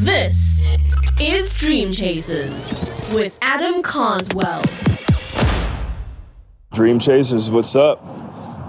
This 0.00 0.78
is 1.20 1.54
Dream 1.54 1.92
Chasers 1.92 3.10
with 3.12 3.36
Adam 3.42 3.82
Carswell. 3.82 4.62
Dream 6.72 6.98
Chasers, 6.98 7.50
what's 7.50 7.76
up? 7.76 8.02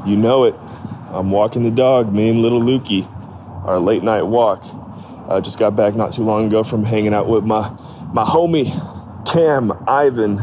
You 0.05 0.17
know 0.17 0.43
it. 0.43 0.55
I'm 1.07 1.31
walking 1.31 1.63
the 1.63 1.71
dog, 1.71 2.13
me 2.13 2.27
and 2.27 2.41
little 2.41 2.61
Lukey, 2.61 3.07
our 3.65 3.79
late 3.79 4.03
night 4.03 4.23
walk. 4.23 4.61
I 5.29 5.39
just 5.39 5.57
got 5.57 5.73
back 5.73 5.95
not 5.95 6.11
too 6.11 6.23
long 6.23 6.47
ago 6.47 6.63
from 6.63 6.83
hanging 6.83 7.13
out 7.13 7.29
with 7.29 7.45
my 7.45 7.61
my 8.13 8.25
homie 8.25 8.67
Cam 9.25 9.71
Ivan, 9.87 10.37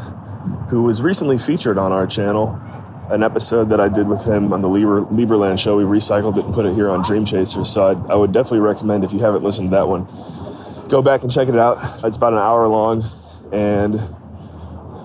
who 0.70 0.84
was 0.84 1.02
recently 1.02 1.36
featured 1.36 1.76
on 1.76 1.92
our 1.92 2.06
channel. 2.06 2.58
An 3.10 3.22
episode 3.22 3.68
that 3.68 3.80
I 3.80 3.90
did 3.90 4.08
with 4.08 4.24
him 4.24 4.54
on 4.54 4.62
the 4.62 4.68
Lieber, 4.68 5.02
Lieberland 5.02 5.58
show. 5.58 5.76
We 5.76 5.84
recycled 5.84 6.38
it 6.38 6.46
and 6.46 6.54
put 6.54 6.64
it 6.64 6.72
here 6.72 6.88
on 6.88 7.02
Dream 7.02 7.26
Chasers. 7.26 7.68
So 7.68 7.88
I'd, 7.88 8.10
I 8.10 8.14
would 8.14 8.32
definitely 8.32 8.60
recommend 8.60 9.04
if 9.04 9.12
you 9.12 9.18
haven't 9.18 9.42
listened 9.42 9.70
to 9.70 9.76
that 9.76 9.86
one, 9.86 10.06
go 10.88 11.02
back 11.02 11.22
and 11.22 11.30
check 11.30 11.48
it 11.48 11.56
out. 11.56 11.76
It's 12.04 12.16
about 12.16 12.32
an 12.32 12.38
hour 12.38 12.66
long, 12.66 13.04
and 13.52 13.94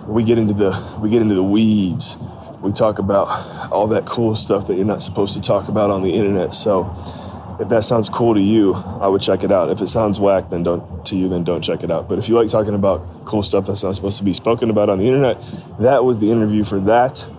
we 0.08 0.24
get 0.24 0.38
into 0.38 0.54
the 0.54 1.00
we 1.02 1.10
get 1.10 1.22
into 1.22 1.36
the 1.36 1.44
weeds. 1.44 2.18
We 2.62 2.72
talk 2.72 3.00
about 3.00 3.28
all 3.72 3.88
that 3.88 4.06
cool 4.06 4.36
stuff 4.36 4.68
that 4.68 4.76
you're 4.76 4.86
not 4.86 5.02
supposed 5.02 5.34
to 5.34 5.42
talk 5.42 5.68
about 5.68 5.90
on 5.90 6.02
the 6.02 6.14
internet. 6.14 6.54
So 6.54 6.96
if 7.60 7.68
that 7.70 7.84
sounds 7.84 8.10
cool 8.10 8.34
to 8.34 8.40
you, 8.40 8.74
I 8.74 9.08
would 9.08 9.22
check 9.22 9.44
it 9.44 9.52
out. 9.52 9.70
If 9.70 9.82
it 9.82 9.88
sounds 9.88 10.20
whack, 10.20 10.50
then 10.50 10.64
don't 10.64 11.06
to 11.08 11.18
you, 11.18 11.28
then 11.28 11.44
don't 11.44 11.62
check 11.62 11.84
it 11.84 11.92
out. 11.92 12.08
But 12.08 12.20
if 12.20 12.30
you 12.30 12.36
like 12.36 12.50
talking 12.50 12.74
about 12.74 13.26
cool 13.26 13.44
stuff 13.44 13.68
that's 13.68 13.84
not 13.84 13.96
supposed 13.96 14.18
to 14.20 14.24
be 14.24 14.34
spoken 14.34 14.70
about 14.70 14.90
on 14.90 15.00
the 15.00 15.08
internet, 15.08 15.44
that 15.80 16.06
was 16.06 16.20
the 16.20 16.32
interview 16.32 16.64
for 16.64 16.80
that. 16.82 17.30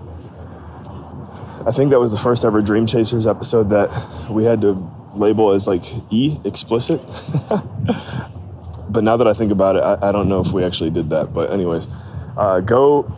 I 1.66 1.73
think 1.73 1.90
that 1.90 2.01
was 2.01 2.12
the 2.12 2.18
first 2.18 2.45
ever 2.45 2.60
Dream 2.60 2.84
Chasers 2.84 3.26
episode 3.26 3.70
that 3.70 3.88
we 4.30 4.45
had 4.45 4.60
to 4.60 4.73
label 5.15 5.52
as 5.52 5.66
like 5.66 5.84
E 6.10 6.37
explicit. 6.45 7.01
but 8.94 9.02
now 9.02 9.16
that 9.16 9.26
I 9.26 9.34
think 9.34 9.50
about 9.50 9.76
it, 9.76 9.80
I, 9.80 10.08
I, 10.08 10.12
don't 10.12 10.28
know 10.28 10.40
if 10.40 10.52
we 10.52 10.64
actually 10.64 10.90
did 10.90 11.10
that. 11.10 11.34
But 11.34 11.50
anyways, 11.50 11.90
uh, 12.37 12.60
go 12.60 13.12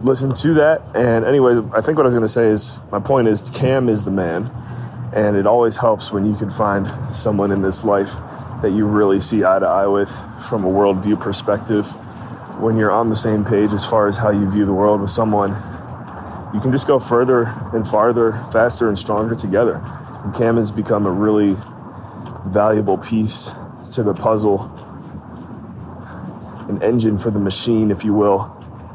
listen 0.00 0.34
to 0.34 0.54
that. 0.54 0.82
And 0.96 1.24
anyways, 1.24 1.58
I 1.72 1.80
think 1.80 1.96
what 1.96 2.02
I 2.02 2.08
was 2.08 2.14
going 2.14 2.22
to 2.22 2.28
say 2.28 2.48
is 2.48 2.80
my 2.90 2.98
point 2.98 3.28
is 3.28 3.40
Cam 3.42 3.88
is 3.88 4.04
the 4.04 4.10
man 4.10 4.50
and 5.14 5.36
it 5.36 5.46
always 5.46 5.78
helps 5.78 6.12
when 6.12 6.26
you 6.26 6.34
can 6.34 6.50
find 6.50 6.86
someone 7.14 7.52
in 7.52 7.62
this 7.62 7.84
life 7.84 8.16
that 8.60 8.72
you 8.72 8.84
really 8.84 9.20
see 9.20 9.44
eye 9.44 9.58
to 9.58 9.66
eye 9.66 9.86
with 9.86 10.10
from 10.48 10.64
a 10.64 10.68
worldview 10.68 11.20
perspective. 11.20 11.86
When 12.60 12.76
you're 12.76 12.90
on 12.90 13.08
the 13.08 13.16
same 13.16 13.44
page 13.44 13.72
as 13.72 13.88
far 13.88 14.08
as 14.08 14.18
how 14.18 14.30
you 14.30 14.50
view 14.50 14.66
the 14.66 14.74
world 14.74 15.00
with 15.00 15.10
someone, 15.10 15.50
you 16.52 16.60
can 16.60 16.72
just 16.72 16.86
go 16.86 16.98
further 16.98 17.44
and 17.72 17.86
farther, 17.86 18.32
faster 18.52 18.88
and 18.88 18.98
stronger 18.98 19.34
together. 19.34 19.80
And 20.24 20.34
Cam 20.34 20.56
has 20.56 20.72
become 20.72 21.06
a 21.06 21.10
really 21.10 21.54
valuable 22.46 22.98
piece 22.98 23.52
to 23.92 24.02
the 24.02 24.14
puzzle, 24.14 24.70
an 26.68 26.82
engine 26.82 27.18
for 27.18 27.30
the 27.30 27.40
machine, 27.40 27.90
if 27.90 28.04
you 28.04 28.12
will, 28.12 28.40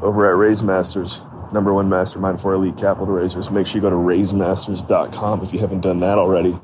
over 0.02 0.26
at 0.26 0.36
RaiseMasters 0.36 1.28
number 1.52 1.74
one 1.74 1.88
mastermind 1.88 2.40
for 2.40 2.54
elite 2.54 2.76
capital 2.76 3.14
raisers. 3.14 3.50
Make 3.50 3.66
sure 3.66 3.76
you 3.76 3.82
go 3.82 3.90
to 3.90 3.96
raisemasters.com 3.96 5.42
if 5.42 5.52
you 5.52 5.58
haven't 5.58 5.80
done 5.80 5.98
that 5.98 6.18
already. 6.18 6.56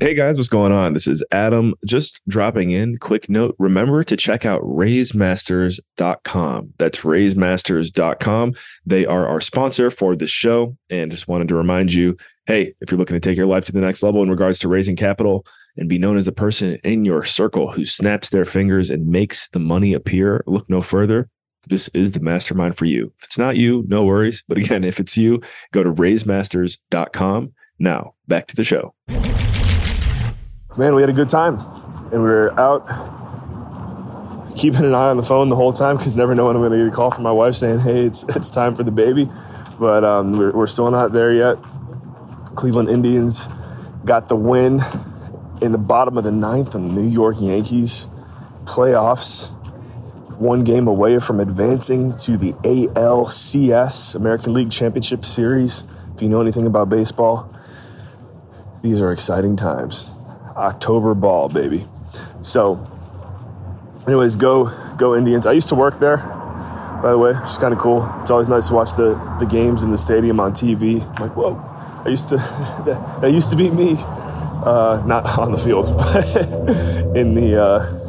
Hey 0.00 0.14
guys, 0.14 0.36
what's 0.36 0.48
going 0.48 0.70
on? 0.70 0.94
This 0.94 1.08
is 1.08 1.24
Adam 1.32 1.74
just 1.84 2.20
dropping 2.28 2.70
in. 2.70 2.98
Quick 2.98 3.28
note 3.28 3.56
remember 3.58 4.04
to 4.04 4.16
check 4.16 4.46
out 4.46 4.62
raisemasters.com. 4.62 6.74
That's 6.78 7.00
raisemasters.com. 7.00 8.54
They 8.86 9.06
are 9.06 9.26
our 9.26 9.40
sponsor 9.40 9.90
for 9.90 10.14
this 10.14 10.30
show. 10.30 10.76
And 10.88 11.10
just 11.10 11.26
wanted 11.26 11.48
to 11.48 11.56
remind 11.56 11.92
you 11.92 12.16
hey, 12.46 12.74
if 12.80 12.90
you're 12.90 12.98
looking 12.98 13.16
to 13.16 13.20
take 13.20 13.36
your 13.36 13.46
life 13.46 13.66
to 13.66 13.72
the 13.72 13.80
next 13.80 14.02
level 14.02 14.22
in 14.22 14.30
regards 14.30 14.58
to 14.60 14.68
raising 14.68 14.96
capital 14.96 15.44
and 15.78 15.88
be 15.88 15.98
known 15.98 16.16
as 16.16 16.26
the 16.26 16.32
person 16.32 16.74
in 16.84 17.04
your 17.04 17.24
circle 17.24 17.72
who 17.72 17.84
snaps 17.84 18.30
their 18.30 18.44
fingers 18.44 18.90
and 18.90 19.06
makes 19.06 19.48
the 19.48 19.60
money 19.60 19.94
appear, 19.94 20.44
look 20.46 20.68
no 20.68 20.82
further 20.82 21.30
this 21.68 21.88
is 21.88 22.12
the 22.12 22.20
mastermind 22.20 22.76
for 22.76 22.86
you. 22.86 23.12
If 23.18 23.24
it's 23.24 23.38
not 23.38 23.56
you, 23.56 23.84
no 23.88 24.04
worries. 24.04 24.44
But 24.48 24.58
again, 24.58 24.84
if 24.84 25.00
it's 25.00 25.16
you, 25.16 25.40
go 25.72 25.82
to 25.82 25.92
raisemasters.com. 25.92 27.52
Now, 27.78 28.14
back 28.26 28.46
to 28.48 28.56
the 28.56 28.64
show. 28.64 28.94
Man, 30.76 30.94
we 30.94 31.02
had 31.02 31.10
a 31.10 31.14
good 31.14 31.28
time. 31.28 31.58
And 32.12 32.22
we 32.22 32.28
were 32.28 32.58
out 32.58 32.86
keeping 34.56 34.84
an 34.84 34.94
eye 34.94 35.10
on 35.10 35.16
the 35.16 35.22
phone 35.22 35.48
the 35.50 35.56
whole 35.56 35.72
time 35.72 35.96
because 35.96 36.16
never 36.16 36.34
know 36.34 36.46
when 36.46 36.56
I'm 36.56 36.62
going 36.62 36.72
to 36.72 36.78
get 36.78 36.92
a 36.92 36.96
call 36.96 37.10
from 37.10 37.22
my 37.22 37.32
wife 37.32 37.54
saying, 37.54 37.80
hey, 37.80 38.06
it's, 38.06 38.24
it's 38.30 38.50
time 38.50 38.74
for 38.74 38.82
the 38.82 38.90
baby. 38.90 39.28
But 39.78 40.04
um, 40.04 40.38
we're, 40.38 40.52
we're 40.52 40.66
still 40.66 40.90
not 40.90 41.12
there 41.12 41.32
yet. 41.32 41.56
Cleveland 42.56 42.88
Indians 42.88 43.48
got 44.04 44.28
the 44.28 44.36
win 44.36 44.80
in 45.60 45.72
the 45.72 45.78
bottom 45.78 46.16
of 46.18 46.24
the 46.24 46.32
ninth 46.32 46.72
the 46.72 46.78
New 46.78 47.06
York 47.06 47.36
Yankees. 47.40 48.08
Playoffs 48.64 49.54
one 50.38 50.62
game 50.62 50.86
away 50.86 51.18
from 51.18 51.40
advancing 51.40 52.12
to 52.16 52.36
the 52.36 52.52
ALCS, 52.52 54.14
American 54.14 54.52
League 54.52 54.70
Championship 54.70 55.24
Series. 55.24 55.84
If 56.14 56.22
you 56.22 56.28
know 56.28 56.40
anything 56.40 56.66
about 56.66 56.88
baseball, 56.88 57.52
these 58.82 59.00
are 59.02 59.10
exciting 59.10 59.56
times. 59.56 60.12
October 60.56 61.14
ball, 61.14 61.48
baby. 61.48 61.86
So, 62.42 62.82
anyways, 64.06 64.36
go 64.36 64.70
go 64.96 65.16
Indians. 65.16 65.44
I 65.44 65.52
used 65.52 65.68
to 65.70 65.74
work 65.74 65.98
there, 65.98 66.18
by 67.02 67.10
the 67.10 67.18
way, 67.18 67.32
which 67.32 67.44
is 67.44 67.58
kind 67.58 67.74
of 67.74 67.80
cool. 67.80 68.08
It's 68.20 68.30
always 68.30 68.48
nice 68.48 68.68
to 68.68 68.74
watch 68.74 68.94
the, 68.96 69.14
the 69.40 69.46
games 69.46 69.82
in 69.82 69.90
the 69.90 69.98
stadium 69.98 70.38
on 70.38 70.52
TV. 70.52 71.02
I'm 71.02 71.22
like, 71.22 71.36
whoa, 71.36 71.56
I 72.04 72.08
used 72.08 72.28
to 72.28 72.36
that, 73.20 73.32
used 73.32 73.50
to 73.50 73.56
be 73.56 73.70
me. 73.70 73.96
Uh, 74.64 75.02
not 75.06 75.26
on 75.38 75.52
the 75.52 75.58
field, 75.58 75.96
but 75.96 77.16
in 77.16 77.34
the 77.34 77.62
uh, 77.62 78.08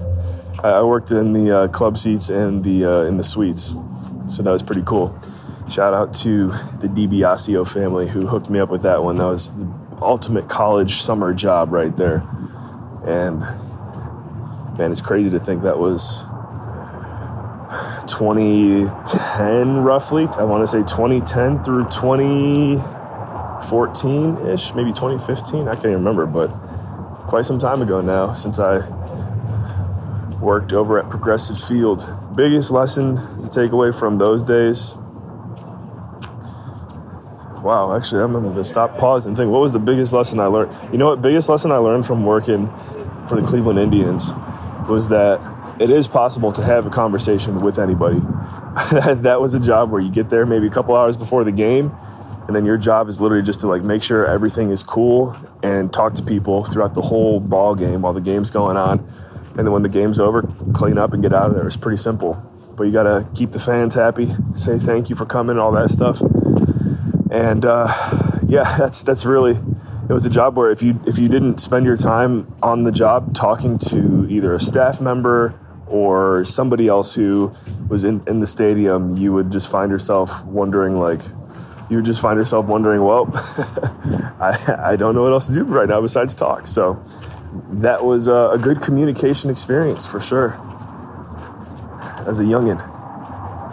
I 0.64 0.84
worked 0.84 1.12
in 1.12 1.34
the 1.34 1.58
uh, 1.58 1.68
club 1.68 1.98
seats 1.98 2.30
and 2.30 2.64
the 2.64 2.86
uh, 2.86 3.04
in 3.04 3.18
the 3.18 3.24
suites, 3.24 3.76
so 4.28 4.44
that 4.44 4.52
was 4.52 4.64
pretty 4.64 4.84
cool. 4.84 5.18
Shout 5.70 5.94
out 5.94 6.12
to 6.14 6.48
the 6.80 6.88
DiBiasio 6.88 7.72
family 7.72 8.08
who 8.08 8.26
hooked 8.26 8.50
me 8.50 8.60
up 8.60 8.70
with 8.70 8.82
that 8.82 9.04
one. 9.04 9.18
That 9.18 9.28
was 9.28 9.52
the 9.52 9.72
ultimate 10.02 10.50
college 10.50 11.02
summer 11.02 11.34
job 11.34 11.72
right 11.72 11.96
there, 11.96 12.24
and 13.06 13.40
man, 14.78 14.92
it's 14.92 15.02
crazy 15.02 15.30
to 15.30 15.40
think 15.40 15.62
that 15.62 15.78
was 15.78 16.26
2010 18.08 19.78
roughly. 19.84 20.28
I 20.38 20.44
want 20.44 20.64
to 20.64 20.68
say 20.68 20.80
2010 20.80 21.64
through 21.64 21.86
2014 23.70 24.48
ish, 24.48 24.74
maybe 24.74 24.92
2015. 24.92 25.68
I 25.68 25.74
can't 25.74 25.86
even 25.86 25.98
remember, 25.98 26.26
but 26.26 26.48
quite 27.28 27.46
some 27.46 27.60
time 27.60 27.82
ago 27.84 28.02
now 28.02 28.34
since 28.34 28.58
I 28.58 28.80
worked 30.40 30.74
over 30.74 30.98
at 30.98 31.10
Progressive 31.10 31.60
Field. 31.60 32.02
Biggest 32.36 32.72
lesson 32.72 33.18
to 33.42 33.50
take 33.50 33.72
away 33.72 33.92
from 33.92 34.18
those 34.18 34.42
days. 34.42 34.96
Wow, 37.62 37.96
actually, 37.96 38.24
I'm 38.24 38.32
going 38.32 38.56
to 38.56 38.64
stop, 38.64 38.98
pause, 38.98 39.26
and 39.26 39.38
think. 39.38 39.52
What 39.52 39.62
was 39.62 39.74
the 39.74 39.80
biggest 39.80 40.14
lesson 40.14 40.40
I 40.40 40.46
learned? 40.46 40.76
You 40.92 40.98
know 40.98 41.10
what? 41.10 41.22
Biggest 41.22 41.50
lesson 41.50 41.72
I 41.72 41.78
learned 41.78 42.06
from 42.06 42.26
working 42.26 42.72
for 43.28 43.40
the 43.40 43.46
Cleveland 43.46 43.78
Indians 43.78 44.34
was 44.88 45.10
that 45.10 45.46
it 45.80 45.90
is 45.90 46.08
possible 46.08 46.52
to 46.54 46.64
have 46.64 46.88
a 46.88 46.90
conversation 46.90 47.62
with 47.62 47.78
anybody. 47.78 48.20
that 49.16 49.38
was 49.40 49.54
a 49.54 49.60
job 49.60 49.92
where 49.92 50.02
you 50.02 50.10
get 50.10 50.30
there 50.30 50.46
maybe 50.46 50.68
a 50.68 50.72
couple 50.72 50.96
hours 50.96 51.16
before 51.16 51.44
the 51.44 51.52
game, 51.52 51.94
and 52.50 52.56
then 52.56 52.66
your 52.66 52.78
job 52.78 53.08
is 53.10 53.22
literally 53.22 53.46
just 53.46 53.60
to 53.60 53.68
like 53.68 53.84
make 53.84 54.02
sure 54.02 54.26
everything 54.26 54.72
is 54.72 54.82
cool 54.82 55.38
and 55.62 55.94
talk 55.94 56.16
to 56.16 56.24
people 56.24 56.64
throughout 56.64 56.96
the 56.96 57.02
whole 57.02 57.40
ball 57.40 57.76
game 57.76 58.02
while 58.02 58.12
the 58.12 58.20
game's 58.20 58.50
going 58.50 58.76
on 58.76 58.98
and 59.56 59.68
then 59.68 59.72
when 59.72 59.84
the 59.84 59.90
game's 59.90 60.20
over, 60.20 60.44
clean 60.74 60.98
up 60.98 61.14
and 61.14 61.22
get 61.22 61.32
out 61.32 61.50
of 61.50 61.56
there. 61.56 61.68
It's 61.68 61.78
pretty 61.78 61.98
simple. 61.98 62.42
But 62.76 62.86
you 62.86 62.92
got 62.92 63.04
to 63.04 63.28
keep 63.36 63.52
the 63.52 63.60
fans 63.60 63.94
happy, 63.94 64.28
say 64.56 64.80
thank 64.80 65.12
you 65.12 65.16
for 65.16 65.28
coming, 65.28 65.60
all 65.60 65.74
that 65.74 65.90
stuff. 65.90 66.22
And 67.30 67.66
uh, 67.66 67.94
yeah, 68.48 68.64
that's 68.80 69.04
that's 69.04 69.28
really 69.28 69.52
it 69.52 70.14
was 70.14 70.26
a 70.26 70.30
job 70.32 70.58
where 70.58 70.72
if 70.72 70.82
you 70.82 71.00
if 71.06 71.20
you 71.20 71.28
didn't 71.28 71.60
spend 71.60 71.86
your 71.86 71.98
time 71.98 72.52
on 72.64 72.82
the 72.82 72.92
job 72.92 73.36
talking 73.36 73.78
to 73.90 74.26
either 74.28 74.56
a 74.56 74.60
staff 74.60 75.00
member 75.00 75.60
or 75.86 76.44
somebody 76.46 76.88
else 76.88 77.14
who 77.14 77.54
was 77.90 78.04
in, 78.04 78.24
in 78.28 78.40
the 78.40 78.48
stadium, 78.48 79.18
you 79.18 79.34
would 79.34 79.52
just 79.52 79.70
find 79.70 79.92
yourself 79.92 80.44
wondering 80.46 81.00
like 81.00 81.22
you 81.90 82.02
just 82.02 82.22
find 82.22 82.38
yourself 82.38 82.68
wondering, 82.68 83.04
well, 83.04 83.30
I, 84.40 84.92
I 84.92 84.96
don't 84.96 85.16
know 85.16 85.24
what 85.24 85.32
else 85.32 85.48
to 85.48 85.54
do 85.54 85.64
right 85.64 85.90
now 85.90 86.02
besides 86.02 86.36
talk. 86.36 86.68
So 86.68 87.02
that 87.72 88.06
was 88.06 88.28
a, 88.28 88.52
a 88.54 88.58
good 88.58 88.82
communication 88.82 89.50
experience 89.50 90.06
for 90.10 90.20
sure. 90.20 90.50
As 92.28 92.40
a 92.40 92.44
youngin, 92.44 92.78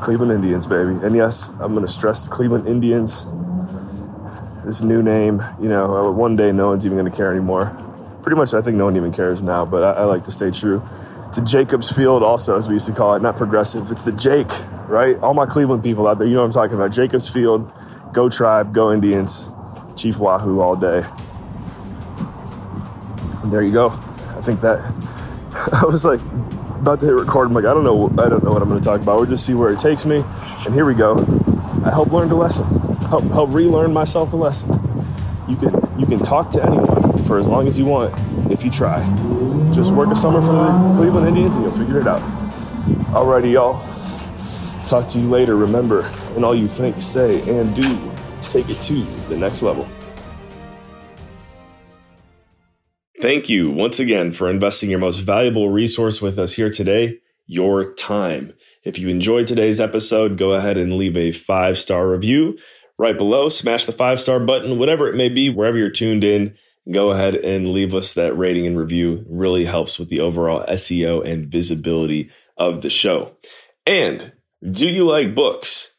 Cleveland 0.03 0.33
Indians, 0.33 0.67
baby. 0.67 0.99
And 1.03 1.15
yes, 1.15 1.49
I'm 1.61 1.73
going 1.73 1.85
to 1.85 1.93
stress 1.93 2.27
the 2.27 2.31
Cleveland 2.31 2.67
Indians. 2.67 3.27
This 4.65 4.83
new 4.83 5.03
name, 5.03 5.43
you 5.61 5.69
know, 5.69 6.11
one 6.11 6.37
day 6.37 6.53
no 6.53 6.69
one's 6.69 6.87
even 6.87 6.99
going 6.99 7.11
to 7.11 7.17
care 7.17 7.31
anymore. 7.31 7.67
Pretty 8.23 8.37
much, 8.37 8.55
I 8.55 8.63
think 8.63 8.77
no 8.77 8.85
one 8.85 8.97
even 8.97 9.13
cares 9.13 9.43
now, 9.43 9.65
but 9.65 9.83
I, 9.85 10.01
I 10.01 10.05
like 10.05 10.25
to 10.25 10.31
stay 10.31 10.51
true 10.51 10.83
to 11.37 11.43
Jacobs 11.43 11.95
Field, 11.95 12.23
also, 12.23 12.57
as 12.57 12.67
we 12.67 12.75
used 12.75 12.87
to 12.87 12.95
call 12.95 13.15
it, 13.15 13.21
not 13.21 13.37
progressive. 13.37 13.91
It's 13.91 14.03
the 14.03 14.13
Jake, 14.13 14.49
right? 14.89 15.19
All 15.19 15.35
my 15.35 15.45
Cleveland 15.45 15.83
people 15.83 16.09
out 16.09 16.17
there, 16.17 16.27
you 16.27 16.35
know 16.35 16.41
what 16.41 16.47
I'm 16.47 16.53
talking 16.53 16.77
about. 16.77 16.93
Jacobs 16.93 17.29
Field, 17.29 17.71
go 18.17 18.31
tribe, 18.31 18.73
go 18.73 18.91
Indians, 18.95 19.53
Chief 19.95 20.19
Wahoo 20.19 20.61
all 20.61 20.75
day. 20.75 21.05
And 23.43 23.53
there 23.53 23.61
you 23.61 23.73
go. 23.73 23.91
I 23.91 24.41
think 24.41 24.63
that 24.63 24.81
I 25.83 25.85
was 25.85 26.07
like 26.07 26.21
about 26.81 26.99
to 27.01 27.07
hit 27.07 27.15
record. 27.15 27.49
I'm 27.49 27.53
like, 27.53 27.67
I 27.67 27.75
don't 27.75 27.85
know, 27.85 28.07
I 28.19 28.31
don't 28.31 28.43
know 28.43 28.53
what 28.53 28.63
I'm 28.63 28.71
going 28.71 28.81
to 28.81 28.85
talk 28.85 29.03
about. 29.03 29.19
We'll 29.19 29.29
just 29.29 29.45
see 29.45 29.53
where 29.53 29.71
it 29.71 29.79
takes 29.79 30.07
me. 30.07 30.25
And 30.65 30.73
here 30.73 30.87
we 30.87 30.95
go. 30.95 31.19
I 31.85 31.91
help 31.91 32.11
learn 32.11 32.31
a 32.31 32.35
lesson. 32.35 32.67
Help 33.11 33.25
help 33.25 33.53
relearn 33.53 33.93
myself 33.93 34.33
a 34.33 34.37
lesson. 34.37 34.71
You 35.47 35.57
can 35.57 36.01
you 36.01 36.07
can 36.07 36.19
talk 36.19 36.53
to 36.53 36.65
anyone 36.65 37.23
for 37.25 37.39
as 37.39 37.51
long 37.51 37.69
as 37.69 37.79
you 37.79 37.85
want 37.85 38.15
if 38.51 38.65
you 38.65 38.71
try. 38.71 39.05
Just 39.73 39.93
work 39.93 40.09
a 40.09 40.17
summer 40.17 40.41
for 40.41 40.53
the 40.53 40.95
Cleveland 40.97 41.29
Indians 41.29 41.57
and 41.57 41.67
you'll 41.67 41.77
figure 41.77 42.01
it 42.01 42.07
out. 42.07 42.23
Alrighty, 43.13 43.53
y'all. 43.53 43.96
Talk 44.87 45.09
to 45.09 45.19
you 45.19 45.29
later. 45.29 45.57
Remember, 45.57 46.09
in 46.37 46.45
all 46.45 46.55
you 46.55 46.69
think, 46.69 47.01
say, 47.01 47.41
and 47.51 47.75
do, 47.75 48.13
take 48.41 48.71
it 48.71 48.81
to 48.83 49.03
the 49.29 49.37
next 49.37 49.63
level. 49.63 49.89
Thank 53.21 53.49
you 53.49 53.71
once 53.71 53.99
again 53.99 54.31
for 54.31 54.49
investing 54.49 54.91
your 54.91 55.01
most 55.01 55.19
valuable 55.19 55.71
resource 55.71 56.23
with 56.23 56.39
us 56.39 56.53
here 56.53 56.71
today, 56.71 57.19
your 57.47 57.93
time. 57.95 58.53
If 58.85 58.99
you 58.99 59.09
enjoyed 59.09 59.49
today's 59.49 59.81
episode, 59.81 60.39
go 60.39 60.53
ahead 60.53 60.79
and 60.79 60.97
leave 60.97 61.17
a 61.17 61.33
five 61.33 61.79
star 61.79 62.09
review 62.09 62.57
right 62.99 63.19
below. 63.19 63.49
Smash 63.49 63.87
the 63.87 63.93
five 63.93 64.21
star 64.21 64.39
button, 64.39 64.79
whatever 64.79 65.09
it 65.09 65.17
may 65.17 65.29
be, 65.29 65.51
wherever 65.51 65.77
you're 65.77 65.91
tuned 65.91 66.23
in. 66.23 66.55
Go 66.93 67.11
ahead 67.11 67.35
and 67.35 67.73
leave 67.73 67.95
us 67.95 68.13
that 68.15 68.39
rating 68.39 68.67
and 68.67 68.79
review. 68.79 69.15
It 69.15 69.27
really 69.29 69.65
helps 69.65 69.99
with 69.99 70.09
the 70.09 70.21
overall 70.21 70.65
SEO 70.67 71.27
and 71.27 71.47
visibility 71.47 72.31
of 72.57 72.83
the 72.83 72.91
show. 72.91 73.37
And 73.87 74.33
do 74.71 74.89
you 74.89 75.05
like 75.05 75.35
books? 75.35 75.93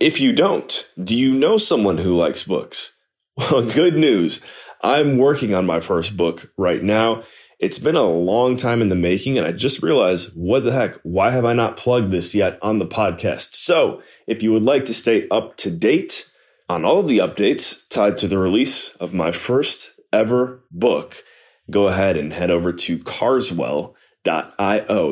If 0.00 0.20
you 0.20 0.32
don't, 0.32 0.90
do 1.02 1.14
you 1.14 1.32
know 1.32 1.58
someone 1.58 1.98
who 1.98 2.14
likes 2.14 2.42
books? 2.42 2.94
Well, 3.38 3.62
good 3.62 3.94
news. 3.94 4.40
I'm 4.82 5.16
working 5.16 5.54
on 5.54 5.64
my 5.64 5.78
first 5.78 6.16
book 6.16 6.50
right 6.56 6.82
now. 6.82 7.22
It's 7.60 7.78
been 7.78 7.94
a 7.94 8.02
long 8.02 8.56
time 8.56 8.82
in 8.82 8.88
the 8.88 8.96
making, 8.96 9.38
and 9.38 9.46
I 9.46 9.52
just 9.52 9.80
realized 9.80 10.30
what 10.34 10.64
the 10.64 10.72
heck? 10.72 10.96
Why 11.04 11.30
have 11.30 11.44
I 11.44 11.52
not 11.52 11.76
plugged 11.76 12.10
this 12.10 12.34
yet 12.34 12.58
on 12.62 12.80
the 12.80 12.86
podcast? 12.86 13.54
So, 13.54 14.02
if 14.26 14.42
you 14.42 14.52
would 14.52 14.64
like 14.64 14.86
to 14.86 14.94
stay 14.94 15.28
up 15.28 15.56
to 15.58 15.70
date 15.70 16.28
on 16.68 16.84
all 16.84 16.98
of 16.98 17.06
the 17.06 17.18
updates 17.18 17.88
tied 17.88 18.16
to 18.18 18.26
the 18.26 18.38
release 18.38 18.90
of 18.96 19.14
my 19.14 19.30
first 19.30 19.92
ever 20.12 20.64
book, 20.72 21.22
go 21.70 21.86
ahead 21.86 22.16
and 22.16 22.32
head 22.32 22.50
over 22.50 22.72
to 22.72 22.98
carswell.io. 22.98 23.94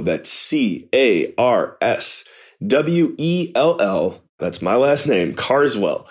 That's 0.00 0.30
C 0.30 0.88
A 0.92 1.32
R 1.38 1.76
S 1.80 2.24
W 2.64 3.14
E 3.18 3.52
L 3.54 3.80
L. 3.80 4.22
That's 4.38 4.60
my 4.62 4.76
last 4.76 5.06
name, 5.06 5.34
carswell.io 5.34 6.06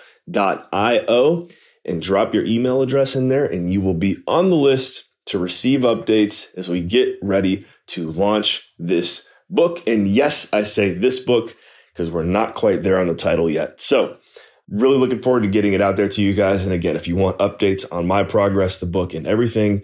and 1.85 2.01
drop 2.01 2.33
your 2.33 2.43
email 2.45 2.81
address 2.81 3.15
in 3.15 3.29
there, 3.29 3.45
and 3.45 3.71
you 3.71 3.79
will 3.79 3.93
be 3.93 4.17
on 4.27 4.49
the 4.49 4.55
list 4.55 5.05
to 5.27 5.39
receive 5.39 5.81
updates 5.81 6.55
as 6.57 6.69
we 6.69 6.81
get 6.81 7.17
ready 7.21 7.65
to 7.87 8.11
launch 8.11 8.73
this 8.77 9.29
book. 9.49 9.87
And 9.87 10.07
yes, 10.07 10.51
I 10.51 10.63
say 10.63 10.91
this 10.91 11.19
book 11.19 11.55
because 11.93 12.11
we're 12.11 12.23
not 12.23 12.55
quite 12.55 12.83
there 12.83 12.99
on 12.99 13.07
the 13.07 13.15
title 13.15 13.49
yet. 13.49 13.79
So, 13.79 14.17
really 14.67 14.97
looking 14.97 15.21
forward 15.21 15.43
to 15.43 15.47
getting 15.47 15.73
it 15.73 15.81
out 15.81 15.95
there 15.95 16.09
to 16.09 16.21
you 16.21 16.33
guys. 16.33 16.63
And 16.63 16.73
again, 16.73 16.95
if 16.95 17.07
you 17.07 17.15
want 17.15 17.37
updates 17.37 17.85
on 17.91 18.07
my 18.07 18.23
progress, 18.23 18.79
the 18.79 18.87
book, 18.87 19.13
and 19.13 19.27
everything, 19.27 19.83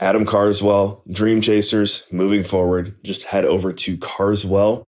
Adam 0.00 0.24
Carswell, 0.24 1.02
Dream 1.10 1.40
Chasers, 1.40 2.06
moving 2.12 2.44
forward, 2.44 2.96
just 3.04 3.24
head 3.24 3.44
over 3.44 3.72
to 3.72 3.98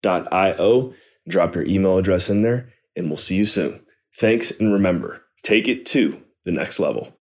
carswell.io, 0.03 0.95
drop 1.29 1.55
your 1.55 1.67
email 1.67 1.99
address 1.99 2.29
in 2.29 2.43
there, 2.43 2.69
and 2.97 3.09
we'll 3.09 3.17
see 3.17 3.37
you 3.37 3.45
soon. 3.45 3.85
Thanks, 4.19 4.51
and 4.51 4.73
remember, 4.73 5.23
take 5.43 5.69
it 5.69 5.87
to 5.87 6.23
the 6.45 6.53
next 6.53 6.79
level. 6.79 7.17